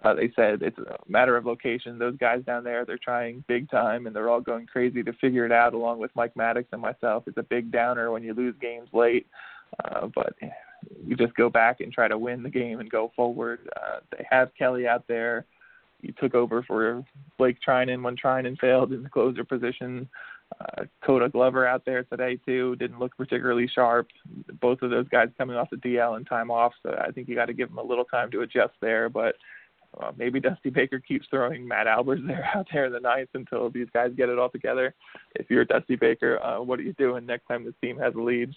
uh, 0.05 0.15
they 0.15 0.33
said 0.37 0.63
it's 0.63 0.79
a 0.79 0.99
matter 1.09 1.37
of 1.37 1.47
location. 1.47 1.99
Those 1.99 2.17
guys 2.17 2.43
down 2.45 2.65
there, 2.65 2.85
they're 2.85 2.99
trying 2.99 3.45
big 3.49 3.71
time, 3.71 4.07
and 4.07 4.15
they're 4.15 4.29
all 4.29 4.41
going 4.41 4.67
crazy 4.67 5.03
to 5.03 5.13
figure 5.15 5.47
it 5.47 5.53
out. 5.53 5.75
Along 5.75 5.99
with 5.99 6.11
Mike 6.15 6.35
Maddux 6.35 6.67
and 6.73 6.83
myself, 6.83 7.25
it's 7.27 7.39
a 7.39 7.43
big 7.43 7.71
downer 7.71 8.11
when 8.11 8.23
you 8.23 8.35
lose 8.35 8.55
games 8.61 8.89
late. 8.93 9.27
Uh, 9.85 10.09
but 10.15 10.35
you 11.05 11.17
just 11.17 11.35
go 11.35 11.49
back 11.49 11.81
and 11.81 11.93
try 11.93 12.09
to 12.09 12.19
win 12.19 12.43
the 12.43 12.51
game 12.51 12.81
and 12.81 12.91
go 12.91 13.13
forward. 13.15 13.69
Uh, 13.77 14.01
they 14.11 14.27
have 14.31 14.51
Kelly 14.59 14.87
out 14.87 15.05
there. 15.09 15.47
You 16.01 16.13
took 16.21 16.35
over 16.35 16.63
for 16.63 17.05
Blake 17.39 17.59
Treinen 17.67 18.03
when 18.03 18.17
Treinen 18.17 18.59
failed 18.59 18.93
in 18.93 19.03
the 19.03 19.09
closer 19.09 19.45
position. 19.45 20.09
Uh, 20.61 20.85
Koda 21.05 21.29
Glover 21.29 21.67
out 21.67 21.85
there 21.85 22.03
today 22.05 22.39
too 22.45 22.77
didn't 22.77 22.99
look 22.99 23.17
particularly 23.17 23.69
sharp. 23.73 24.09
Both 24.61 24.83
of 24.83 24.91
those 24.91 25.09
guys 25.09 25.29
coming 25.39 25.57
off 25.57 25.71
the 25.71 25.77
DL 25.77 26.17
and 26.17 26.27
time 26.27 26.51
off, 26.51 26.73
so 26.83 26.95
I 27.01 27.11
think 27.11 27.29
you 27.29 27.35
got 27.35 27.47
to 27.47 27.55
give 27.55 27.69
them 27.69 27.79
a 27.79 27.83
little 27.83 28.05
time 28.05 28.31
to 28.33 28.41
adjust 28.43 28.75
there. 28.81 29.09
But 29.09 29.37
uh, 30.01 30.13
maybe 30.17 30.41
Dusty 30.41 30.71
Baker 30.71 30.99
keeps 30.99 31.27
throwing 31.29 31.67
Matt 31.67 31.87
Albers 31.87 32.27
there 32.27 32.51
out 32.55 32.67
there 32.73 32.87
in 32.87 32.93
the 32.93 33.01
ninth 33.01 33.31
until 33.35 33.71
these 33.71 33.89
guys 33.93 34.11
get 34.17 34.29
it 34.29 34.39
all 34.39 34.51
together. 34.51 34.95
If 35.35 35.51
you're 35.51 35.65
Dusty 35.65 35.97
Baker, 35.97 36.43
uh, 36.43 36.63
what 36.63 36.79
are 36.79 36.83
you 36.83 36.95
doing 36.95 37.27
next 37.27 37.47
time 37.47 37.65
this 37.65 37.75
team 37.81 37.99
has 37.99 38.15
a 38.15 38.21
lead? 38.21 38.55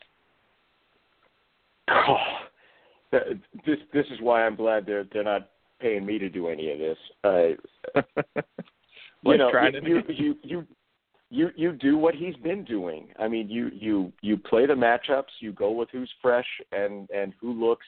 Oh, 1.89 2.15
this 3.11 3.77
this 3.93 4.05
is 4.11 4.19
why 4.21 4.45
I'm 4.45 4.55
glad 4.55 4.85
they're 4.85 5.05
they're 5.11 5.23
not 5.23 5.49
paying 5.79 6.05
me 6.05 6.17
to 6.19 6.29
do 6.29 6.47
any 6.47 6.71
of 6.71 6.79
this. 6.79 6.97
Uh, 7.23 8.01
you 9.23 9.37
know, 9.37 9.51
you, 9.83 10.01
you 10.07 10.35
you 10.43 10.67
you 11.29 11.49
you 11.55 11.71
do 11.73 11.97
what 11.97 12.15
he's 12.15 12.35
been 12.37 12.63
doing. 12.63 13.09
I 13.19 13.27
mean, 13.27 13.49
you 13.49 13.69
you 13.73 14.11
you 14.21 14.37
play 14.37 14.65
the 14.65 14.73
matchups, 14.73 15.39
you 15.39 15.51
go 15.51 15.71
with 15.71 15.89
who's 15.91 16.11
fresh 16.21 16.47
and 16.71 17.09
and 17.09 17.33
who 17.39 17.53
looks 17.53 17.85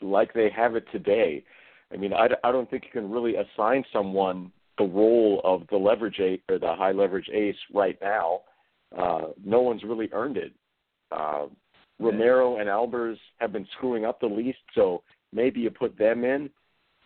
like 0.00 0.32
they 0.32 0.50
have 0.54 0.76
it 0.76 0.84
today. 0.92 1.44
I 1.92 1.96
mean, 1.96 2.12
I, 2.12 2.28
I 2.44 2.52
don't 2.52 2.70
think 2.70 2.84
you 2.84 3.00
can 3.00 3.10
really 3.10 3.34
assign 3.36 3.84
someone 3.92 4.52
the 4.78 4.84
role 4.84 5.40
of 5.44 5.62
the 5.70 5.76
leverage 5.76 6.20
ace 6.20 6.40
or 6.48 6.58
the 6.58 6.74
high 6.74 6.92
leverage 6.92 7.28
ace 7.32 7.56
right 7.72 7.98
now. 8.00 8.40
Uh, 8.96 9.20
no 9.44 9.60
one's 9.60 9.82
really 9.84 10.08
earned 10.12 10.36
it. 10.36 10.52
Uh, 11.12 11.46
Romero 12.00 12.58
and 12.58 12.68
Albers 12.68 13.16
have 13.38 13.52
been 13.52 13.66
screwing 13.76 14.04
up 14.04 14.20
the 14.20 14.26
least, 14.26 14.58
so 14.74 15.02
maybe 15.32 15.60
you 15.60 15.70
put 15.70 15.96
them 15.98 16.24
in. 16.24 16.50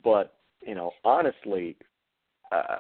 But 0.03 0.35
you 0.67 0.75
know, 0.75 0.93
honestly, 1.05 1.77
uh, 2.53 2.79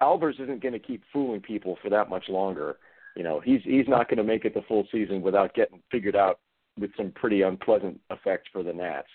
Albers 0.00 0.40
isn't 0.40 0.62
going 0.62 0.72
to 0.72 0.78
keep 0.78 1.02
fooling 1.12 1.40
people 1.40 1.76
for 1.82 1.90
that 1.90 2.08
much 2.08 2.28
longer. 2.28 2.76
You 3.16 3.22
know, 3.22 3.40
he's 3.40 3.60
he's 3.64 3.88
not 3.88 4.08
going 4.08 4.18
to 4.18 4.24
make 4.24 4.44
it 4.44 4.54
the 4.54 4.62
full 4.66 4.86
season 4.90 5.22
without 5.22 5.54
getting 5.54 5.80
figured 5.90 6.16
out 6.16 6.40
with 6.78 6.90
some 6.96 7.12
pretty 7.12 7.42
unpleasant 7.42 8.00
effects 8.10 8.48
for 8.52 8.62
the 8.62 8.72
Nats. 8.72 9.08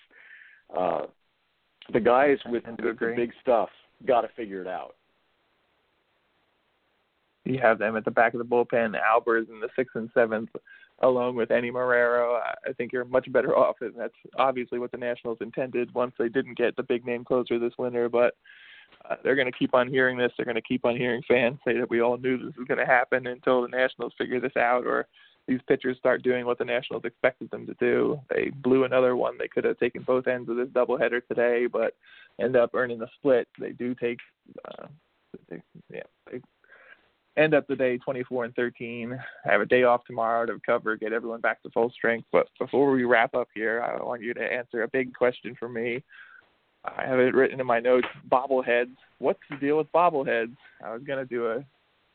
Uh, 0.76 1.02
the 1.92 2.00
guys 2.00 2.38
with, 2.46 2.64
with 2.66 2.98
the 2.98 3.14
big 3.16 3.32
stuff 3.40 3.68
got 4.06 4.22
to 4.22 4.28
figure 4.36 4.60
it 4.60 4.68
out. 4.68 4.96
You 7.44 7.58
have 7.60 7.78
them 7.78 7.96
at 7.96 8.04
the 8.04 8.10
back 8.10 8.34
of 8.34 8.38
the 8.38 8.44
bullpen, 8.44 8.94
Albers 8.94 9.48
in 9.48 9.60
the 9.60 9.68
sixth 9.74 9.96
and 9.96 10.10
seventh, 10.14 10.48
along 11.00 11.36
with 11.36 11.50
Enny 11.50 11.70
Romero. 11.70 12.40
I 12.66 12.72
think 12.72 12.92
you're 12.92 13.04
much 13.04 13.30
better 13.32 13.56
off, 13.56 13.76
and 13.80 13.94
that's 13.96 14.14
obviously 14.36 14.78
what 14.78 14.92
the 14.92 14.98
Nationals 14.98 15.38
intended 15.40 15.92
once 15.94 16.14
they 16.18 16.28
didn't 16.28 16.58
get 16.58 16.76
the 16.76 16.82
big 16.82 17.04
name 17.04 17.24
closer 17.24 17.58
this 17.58 17.72
winter. 17.78 18.08
But 18.08 18.34
uh, 19.08 19.16
they're 19.22 19.36
going 19.36 19.50
to 19.50 19.58
keep 19.58 19.74
on 19.74 19.88
hearing 19.88 20.16
this. 20.16 20.32
They're 20.36 20.46
going 20.46 20.54
to 20.56 20.62
keep 20.62 20.84
on 20.84 20.96
hearing 20.96 21.22
fans 21.26 21.58
say 21.64 21.78
that 21.78 21.90
we 21.90 22.00
all 22.00 22.18
knew 22.18 22.38
this 22.38 22.56
was 22.56 22.68
going 22.68 22.78
to 22.78 22.86
happen 22.86 23.26
until 23.26 23.62
the 23.62 23.68
Nationals 23.68 24.12
figure 24.18 24.40
this 24.40 24.56
out, 24.56 24.86
or 24.86 25.06
these 25.48 25.60
pitchers 25.66 25.98
start 25.98 26.22
doing 26.22 26.46
what 26.46 26.58
the 26.58 26.64
Nationals 26.64 27.04
expected 27.04 27.50
them 27.50 27.66
to 27.66 27.74
do. 27.74 28.20
They 28.30 28.50
blew 28.62 28.84
another 28.84 29.16
one. 29.16 29.36
They 29.38 29.48
could 29.48 29.64
have 29.64 29.78
taken 29.78 30.02
both 30.02 30.28
ends 30.28 30.48
of 30.48 30.56
this 30.56 30.68
doubleheader 30.68 31.26
today, 31.26 31.66
but 31.66 31.94
end 32.40 32.56
up 32.56 32.70
earning 32.74 32.98
the 32.98 33.08
split. 33.18 33.48
They 33.58 33.72
do 33.72 33.94
take, 33.94 34.18
uh, 34.64 34.86
they, 35.48 35.60
yeah, 35.92 36.02
they 36.30 36.40
end 37.36 37.54
up 37.54 37.66
the 37.66 37.76
day 37.76 37.98
24 37.98 38.46
and 38.46 38.54
13. 38.54 39.18
I 39.44 39.50
have 39.50 39.60
a 39.60 39.66
day 39.66 39.84
off 39.84 40.04
tomorrow 40.04 40.46
to 40.46 40.54
recover, 40.54 40.96
get 40.96 41.12
everyone 41.12 41.40
back 41.40 41.62
to 41.62 41.70
full 41.70 41.90
strength. 41.90 42.26
But 42.32 42.48
before 42.58 42.90
we 42.90 43.04
wrap 43.04 43.34
up 43.34 43.48
here, 43.54 43.82
I 43.82 44.02
want 44.02 44.22
you 44.22 44.34
to 44.34 44.40
answer 44.40 44.82
a 44.82 44.88
big 44.88 45.14
question 45.14 45.56
for 45.58 45.68
me. 45.68 46.02
I 46.84 47.06
have 47.06 47.20
it 47.20 47.34
written 47.34 47.60
in 47.60 47.66
my 47.66 47.80
notes. 47.80 48.08
Bobbleheads. 48.30 48.96
What's 49.18 49.40
the 49.48 49.56
deal 49.56 49.78
with 49.78 49.92
bobbleheads? 49.92 50.56
I 50.84 50.92
was 50.92 51.02
gonna 51.06 51.24
do 51.24 51.46
a 51.46 51.64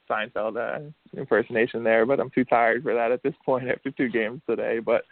Seinfeld 0.10 0.58
uh, 0.58 0.92
impersonation 1.18 1.84
there, 1.84 2.06
but 2.06 2.20
I'm 2.20 2.30
too 2.30 2.46
tired 2.46 2.84
for 2.84 2.94
that 2.94 3.12
at 3.12 3.24
this 3.24 3.34
point 3.46 3.70
after 3.70 3.92
two 3.92 4.10
games 4.10 4.42
today. 4.48 4.80
But 4.80 5.04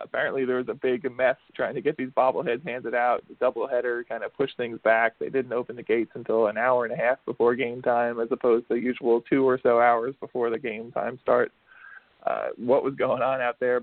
apparently 0.00 0.44
there 0.44 0.56
was 0.56 0.68
a 0.68 0.74
big 0.74 1.10
mess 1.16 1.36
trying 1.54 1.74
to 1.74 1.80
get 1.80 1.96
these 1.96 2.10
bobbleheads 2.10 2.66
handed 2.66 2.94
out. 2.94 3.22
The 3.28 3.34
doubleheader 3.34 4.08
kind 4.08 4.24
of 4.24 4.34
pushed 4.36 4.56
things 4.56 4.78
back. 4.84 5.18
They 5.18 5.28
didn't 5.28 5.52
open 5.52 5.76
the 5.76 5.82
gates 5.82 6.12
until 6.14 6.46
an 6.46 6.58
hour 6.58 6.84
and 6.84 6.92
a 6.92 6.96
half 6.96 7.18
before 7.24 7.54
game 7.54 7.82
time, 7.82 8.20
as 8.20 8.28
opposed 8.30 8.68
to 8.68 8.74
the 8.74 8.80
usual 8.80 9.22
two 9.28 9.48
or 9.48 9.58
so 9.62 9.80
hours 9.80 10.14
before 10.20 10.50
the 10.50 10.58
game 10.58 10.92
time 10.92 11.18
starts. 11.22 11.52
Uh, 12.26 12.48
what 12.56 12.82
was 12.82 12.94
going 12.96 13.22
on 13.22 13.40
out 13.40 13.60
there 13.60 13.80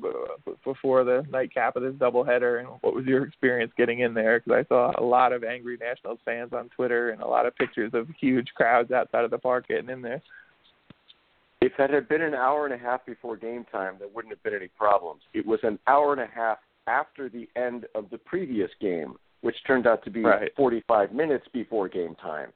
before 0.65 1.05
the 1.05 1.25
nightcap 1.29 1.77
of 1.77 1.84
this 1.84 1.93
doubleheader, 1.93 2.60
and 2.60 2.67
what 2.82 2.93
was 2.93 3.05
your 3.05 3.24
experience 3.24 3.72
getting 3.77 4.01
in 4.01 4.13
there? 4.13 4.41
Because 4.41 4.65
I 4.65 4.67
saw 4.67 4.91
a 4.98 5.03
lot 5.03 5.32
of 5.32 5.46
angry 5.46 5.77
Nationals 5.79 6.20
fans 6.25 6.51
on 6.51 6.67
Twitter 6.75 7.12
and 7.12 7.22
a 7.22 7.27
lot 7.27 7.46
of 7.46 7.55
pictures 7.55 7.91
of 7.93 8.10
huge 8.20 8.50
crowds 8.53 8.91
outside 8.91 9.24
of 9.24 9.32
the 9.32 9.38
park 9.38 9.70
getting 9.70 9.89
in 9.89 10.01
there. 10.01 10.22
If 11.63 11.72
that 11.77 11.91
had 11.91 12.10
been 12.10 12.22
an 12.22 12.34
hour 12.34 12.65
and 12.65 12.74
a 12.74 12.77
half 12.77 13.05
before 13.05 13.38
game 13.38 13.65
time, 13.72 13.96
there 13.98 14.10
wouldn't 14.10 14.34
have 14.34 14.43
been 14.43 14.53
any 14.53 14.67
problems. 14.67 15.22
It 15.34 15.46
was 15.46 15.62
an 15.63 15.79
hour 15.88 16.12
and 16.12 16.22
a 16.22 16.27
half 16.27 16.58
after 16.88 17.29
the 17.29 17.48
end 17.55 17.86
of 17.96 18.10
the 18.10 18.17
previous 18.17 18.70
game, 18.82 19.15
which 19.39 19.55
turned 19.65 19.88
out 19.88 20.03
to 20.03 20.10
be 20.10 20.24
right. 20.24 20.51
45 20.58 21.13
minutes 21.13 21.46
before 21.53 21.88
game 21.88 22.15
time. 22.15 22.50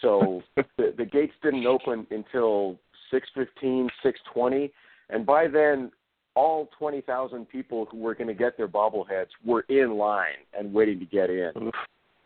So 0.00 0.42
the, 0.56 0.92
the 0.98 1.04
gates 1.04 1.34
didn't 1.44 1.64
open 1.64 2.08
until 2.10 2.76
6:15, 3.12 3.88
6:20, 4.04 4.70
and 5.10 5.24
by 5.24 5.46
then 5.46 5.92
all 6.34 6.68
20,000 6.76 7.48
people 7.48 7.86
who 7.88 7.98
were 7.98 8.16
going 8.16 8.26
to 8.26 8.34
get 8.34 8.56
their 8.56 8.66
bobbleheads 8.66 9.28
were 9.44 9.64
in 9.68 9.96
line 9.96 10.42
and 10.58 10.74
waiting 10.74 10.98
to 10.98 11.06
get 11.06 11.30
in. 11.30 11.70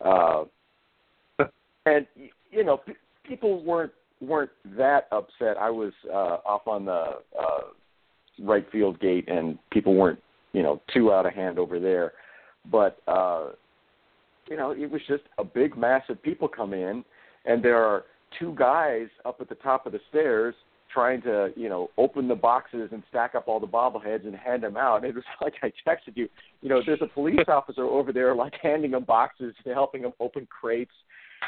Uh, 0.03 0.45
and 1.85 2.07
you 2.49 2.63
know, 2.63 2.77
p- 2.77 2.93
people 3.23 3.63
weren't 3.63 3.91
weren't 4.21 4.51
that 4.77 5.07
upset. 5.11 5.57
I 5.59 5.69
was 5.69 5.93
uh, 6.11 6.37
off 6.45 6.67
on 6.67 6.85
the 6.85 7.19
uh, 7.39 7.61
right 8.41 8.65
field 8.71 8.99
gate, 8.99 9.27
and 9.27 9.57
people 9.71 9.95
weren't, 9.95 10.19
you 10.53 10.63
know, 10.63 10.81
too 10.93 11.11
out 11.11 11.25
of 11.25 11.33
hand 11.33 11.59
over 11.59 11.79
there. 11.79 12.13
But 12.71 12.99
uh, 13.07 13.49
you 14.49 14.57
know, 14.57 14.71
it 14.71 14.89
was 14.89 15.01
just 15.07 15.23
a 15.37 15.43
big 15.43 15.77
mass 15.77 16.03
of 16.09 16.21
people 16.21 16.47
come 16.47 16.73
in, 16.73 17.03
and 17.45 17.63
there 17.63 17.83
are 17.83 18.05
two 18.37 18.53
guys 18.57 19.07
up 19.25 19.41
at 19.41 19.49
the 19.49 19.55
top 19.55 19.85
of 19.85 19.91
the 19.91 19.99
stairs 20.09 20.55
trying 20.91 21.21
to, 21.21 21.49
you 21.55 21.69
know, 21.69 21.89
open 21.97 22.27
the 22.27 22.35
boxes 22.35 22.89
and 22.91 23.03
stack 23.09 23.35
up 23.35 23.47
all 23.47 23.59
the 23.59 23.67
bobbleheads 23.67 24.25
and 24.25 24.35
hand 24.35 24.63
them 24.63 24.75
out. 24.75 25.03
It 25.03 25.15
was 25.15 25.23
like 25.41 25.53
I 25.61 25.71
texted 25.87 26.15
you, 26.15 26.27
you 26.61 26.69
know, 26.69 26.81
there's 26.85 27.01
a 27.01 27.07
police 27.07 27.39
officer 27.47 27.83
over 27.83 28.11
there 28.11 28.35
like 28.35 28.53
handing 28.61 28.91
them 28.91 29.03
boxes 29.03 29.53
and 29.65 29.73
helping 29.73 30.01
them 30.01 30.13
open 30.19 30.47
crates. 30.47 30.91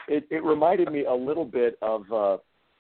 It, 0.08 0.26
it 0.30 0.44
reminded 0.44 0.92
me 0.92 1.06
a 1.06 1.14
little 1.14 1.46
bit 1.46 1.78
of 1.82 2.12
uh, 2.12 2.38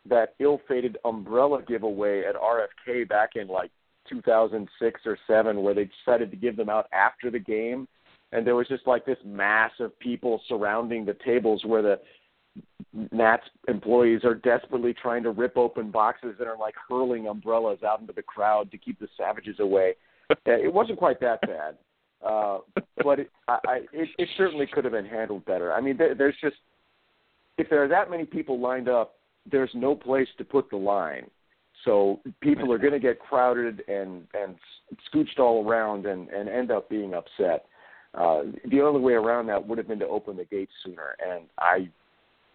that 0.07 0.35
ill-fated 0.39 0.97
umbrella 1.05 1.61
giveaway 1.67 2.23
at 2.23 2.35
RFK 2.35 3.07
back 3.07 3.31
in 3.35 3.47
like 3.47 3.71
2006 4.09 5.01
or 5.05 5.17
7 5.27 5.61
where 5.61 5.73
they 5.73 5.89
decided 6.05 6.31
to 6.31 6.37
give 6.37 6.55
them 6.55 6.69
out 6.69 6.87
after 6.91 7.29
the 7.29 7.39
game 7.39 7.87
and 8.31 8.47
there 8.47 8.55
was 8.55 8.67
just 8.67 8.87
like 8.87 9.05
this 9.05 9.17
mass 9.25 9.71
of 9.79 9.97
people 9.99 10.41
surrounding 10.47 11.05
the 11.05 11.15
tables 11.25 11.63
where 11.65 11.81
the 11.81 11.99
Nats 13.11 13.43
employees 13.67 14.23
are 14.23 14.35
desperately 14.35 14.93
trying 14.93 15.23
to 15.23 15.31
rip 15.31 15.57
open 15.57 15.91
boxes 15.91 16.35
and 16.39 16.47
are 16.47 16.57
like 16.57 16.75
hurling 16.89 17.27
umbrellas 17.27 17.79
out 17.83 18.01
into 18.01 18.13
the 18.13 18.21
crowd 18.21 18.71
to 18.71 18.77
keep 18.77 18.99
the 18.99 19.07
savages 19.17 19.59
away. 19.59 19.95
it 20.45 20.73
wasn't 20.73 20.97
quite 20.97 21.19
that 21.21 21.41
bad, 21.41 21.77
uh, 22.25 22.59
but 23.03 23.19
it, 23.19 23.31
I, 23.47 23.59
I, 23.65 23.75
it, 23.93 24.09
it 24.17 24.29
certainly 24.37 24.65
could 24.65 24.83
have 24.83 24.93
been 24.93 25.05
handled 25.05 25.45
better. 25.45 25.73
I 25.73 25.81
mean, 25.81 25.97
there, 25.97 26.15
there's 26.15 26.35
just 26.41 26.57
if 27.57 27.69
there 27.69 27.83
are 27.83 27.87
that 27.87 28.09
many 28.09 28.25
people 28.25 28.59
lined 28.59 28.89
up, 28.89 29.15
there's 29.49 29.71
no 29.73 29.95
place 29.95 30.27
to 30.37 30.43
put 30.43 30.69
the 30.69 30.77
line. 30.77 31.29
So 31.85 32.19
people 32.41 32.71
are 32.71 32.77
going 32.77 32.93
to 32.93 32.99
get 32.99 33.19
crowded 33.19 33.83
and 33.87 34.27
and 34.33 34.55
scooched 35.11 35.39
all 35.39 35.67
around 35.67 36.05
and 36.05 36.29
and 36.29 36.47
end 36.47 36.71
up 36.71 36.89
being 36.89 37.13
upset. 37.13 37.65
Uh, 38.13 38.43
the 38.69 38.81
only 38.81 38.99
way 38.99 39.13
around 39.13 39.47
that 39.47 39.65
would 39.65 39.77
have 39.77 39.87
been 39.87 39.99
to 39.99 40.07
open 40.07 40.35
the 40.35 40.45
gates 40.45 40.73
sooner, 40.83 41.15
and 41.25 41.45
I 41.57 41.89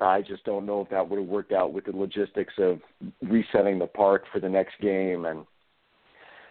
I 0.01 0.23
just 0.23 0.45
don't 0.45 0.67
know 0.67 0.83
if 0.83 0.91
that 0.91 1.09
would 1.09 1.19
have 1.19 1.29
worked 1.29 1.53
out 1.53 1.73
with 1.73 1.87
the 1.87 1.97
logistics 1.97 2.55
of 2.59 2.81
resetting 3.23 3.79
the 3.79 3.87
park 3.87 4.25
for 4.33 4.41
the 4.41 4.49
next 4.49 4.75
game. 4.81 5.25
And 5.25 5.47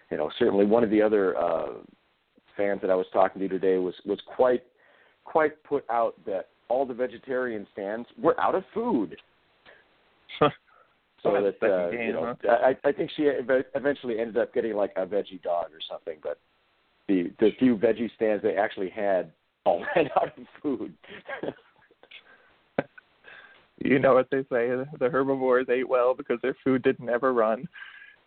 you 0.09 0.17
know, 0.17 0.31
certainly 0.39 0.65
one 0.65 0.83
of 0.83 0.89
the 0.89 1.01
other 1.01 1.37
uh, 1.37 1.73
fans 2.57 2.81
that 2.81 2.89
I 2.89 2.95
was 2.95 3.05
talking 3.13 3.41
to 3.41 3.47
today 3.47 3.77
was 3.77 3.93
was 4.05 4.19
quite 4.35 4.63
quite 5.23 5.63
put 5.63 5.85
out 5.89 6.15
that 6.25 6.49
all 6.67 6.85
the 6.85 6.93
vegetarian 6.93 7.67
stands 7.73 8.07
were 8.19 8.39
out 8.39 8.55
of 8.55 8.63
food. 8.73 9.15
so 11.23 11.31
that 11.31 11.55
uh, 11.63 11.89
you 11.91 12.13
know? 12.13 12.35
I, 12.49 12.75
I 12.83 12.91
think 12.91 13.11
she 13.15 13.23
eventually 13.23 14.19
ended 14.19 14.37
up 14.37 14.53
getting 14.53 14.75
like 14.75 14.93
a 14.95 15.05
veggie 15.05 15.41
dog 15.41 15.67
or 15.67 15.79
something, 15.89 16.17
but 16.21 16.39
the 17.07 17.31
the 17.39 17.51
few 17.59 17.77
veggie 17.77 18.13
stands 18.15 18.43
they 18.43 18.55
actually 18.55 18.89
had 18.89 19.31
all 19.65 19.83
ran 19.95 20.09
out 20.15 20.37
of 20.37 20.45
food. 20.61 20.93
you 23.83 23.99
know 23.99 24.13
what 24.13 24.29
they 24.31 24.41
say: 24.43 24.69
the 24.99 25.09
herbivores 25.09 25.67
ate 25.69 25.87
well 25.87 26.13
because 26.13 26.39
their 26.41 26.55
food 26.63 26.83
didn't 26.83 27.09
ever 27.09 27.33
run. 27.33 27.67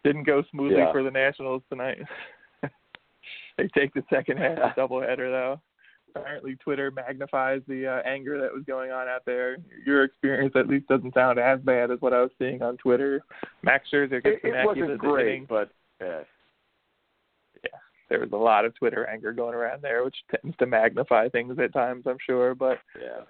Didn't 0.04 0.24
go 0.24 0.42
smoothly 0.50 0.78
yeah. 0.78 0.92
for 0.92 1.02
the 1.02 1.10
Nationals 1.10 1.62
tonight. 1.68 1.98
they 3.58 3.68
take 3.76 3.92
the 3.94 4.04
second 4.08 4.38
half 4.38 4.76
doubleheader 4.76 5.30
though. 5.30 5.60
Apparently, 6.18 6.56
Twitter 6.56 6.90
magnifies 6.90 7.62
the 7.68 7.86
uh, 7.86 8.08
anger 8.08 8.40
that 8.40 8.52
was 8.52 8.64
going 8.66 8.90
on 8.90 9.08
out 9.08 9.24
there. 9.24 9.58
Your 9.86 10.04
experience, 10.04 10.54
at 10.56 10.68
least, 10.68 10.88
doesn't 10.88 11.14
sound 11.14 11.38
as 11.38 11.60
bad 11.60 11.90
as 11.90 12.00
what 12.00 12.12
I 12.12 12.20
was 12.20 12.30
seeing 12.38 12.62
on 12.62 12.76
Twitter. 12.76 13.22
Max 13.62 13.88
Scherzer 13.92 14.22
gets 14.22 14.38
it, 14.42 14.54
it 14.54 14.66
wasn't 14.66 14.98
great, 14.98 15.48
but 15.48 15.70
yeah, 16.00 16.20
yeah, 17.64 17.78
there 18.08 18.20
was 18.20 18.30
a 18.32 18.36
lot 18.36 18.64
of 18.64 18.74
Twitter 18.74 19.06
anger 19.06 19.32
going 19.32 19.54
around 19.54 19.82
there, 19.82 20.04
which 20.04 20.16
tends 20.30 20.56
to 20.58 20.66
magnify 20.66 21.28
things 21.28 21.58
at 21.58 21.72
times. 21.72 22.04
I'm 22.06 22.18
sure, 22.24 22.54
but 22.54 22.78
yeah, 23.00 23.22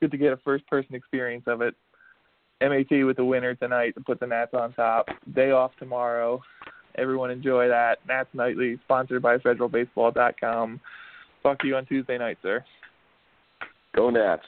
good 0.00 0.10
to 0.10 0.18
get 0.18 0.32
a 0.32 0.38
first-person 0.38 0.94
experience 0.94 1.44
of 1.46 1.62
it. 1.62 1.74
MAT 2.60 3.04
with 3.04 3.16
the 3.16 3.24
winner 3.24 3.54
tonight 3.54 3.94
to 3.94 4.00
put 4.00 4.18
the 4.18 4.26
Nats 4.26 4.54
on 4.54 4.72
top. 4.72 5.08
Day 5.34 5.50
off 5.50 5.72
tomorrow. 5.78 6.40
Everyone 6.96 7.30
enjoy 7.30 7.68
that. 7.68 7.98
Nats 8.08 8.30
Nightly, 8.32 8.78
sponsored 8.84 9.20
by 9.20 9.36
FederalBaseball.com. 9.38 10.80
Talk 11.46 11.60
to 11.60 11.68
you 11.68 11.76
on 11.76 11.86
Tuesday 11.86 12.18
night, 12.18 12.38
sir. 12.42 12.64
Go 13.94 14.10
Nats. 14.10 14.42